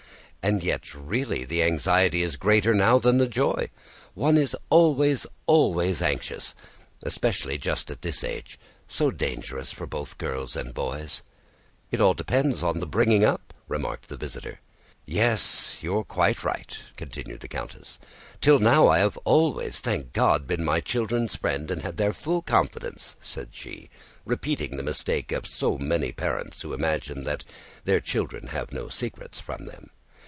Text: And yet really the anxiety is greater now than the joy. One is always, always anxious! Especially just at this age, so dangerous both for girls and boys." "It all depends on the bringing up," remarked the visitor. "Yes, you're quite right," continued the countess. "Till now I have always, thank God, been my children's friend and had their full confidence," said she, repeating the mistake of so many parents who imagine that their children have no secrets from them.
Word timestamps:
And 0.43 0.63
yet 0.63 0.95
really 0.95 1.45
the 1.45 1.61
anxiety 1.61 2.23
is 2.23 2.35
greater 2.35 2.73
now 2.73 2.97
than 2.97 3.17
the 3.17 3.27
joy. 3.27 3.69
One 4.15 4.37
is 4.37 4.57
always, 4.71 5.27
always 5.45 6.01
anxious! 6.01 6.55
Especially 7.03 7.59
just 7.59 7.91
at 7.91 8.01
this 8.01 8.23
age, 8.23 8.57
so 8.87 9.11
dangerous 9.11 9.75
both 9.75 10.09
for 10.09 10.15
girls 10.15 10.55
and 10.55 10.73
boys." 10.73 11.21
"It 11.91 12.01
all 12.01 12.15
depends 12.15 12.63
on 12.63 12.79
the 12.79 12.87
bringing 12.87 13.23
up," 13.23 13.53
remarked 13.67 14.09
the 14.09 14.17
visitor. 14.17 14.61
"Yes, 15.05 15.83
you're 15.83 16.03
quite 16.03 16.43
right," 16.43 16.75
continued 16.97 17.41
the 17.41 17.47
countess. 17.47 17.99
"Till 18.41 18.57
now 18.57 18.87
I 18.87 18.97
have 18.97 19.17
always, 19.17 19.79
thank 19.79 20.11
God, 20.11 20.47
been 20.47 20.63
my 20.65 20.79
children's 20.79 21.35
friend 21.35 21.69
and 21.69 21.83
had 21.83 21.97
their 21.97 22.13
full 22.13 22.41
confidence," 22.41 23.15
said 23.21 23.49
she, 23.51 23.91
repeating 24.25 24.75
the 24.75 24.83
mistake 24.83 25.31
of 25.31 25.45
so 25.45 25.77
many 25.77 26.11
parents 26.11 26.63
who 26.63 26.73
imagine 26.73 27.25
that 27.25 27.43
their 27.85 27.99
children 27.99 28.47
have 28.47 28.71
no 28.73 28.89
secrets 28.89 29.39
from 29.39 29.67
them. 29.67 29.91